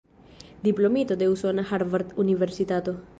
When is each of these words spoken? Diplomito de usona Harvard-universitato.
Diplomito 0.67 1.15
de 1.15 1.29
usona 1.33 1.61
Harvard-universitato. 1.69 2.93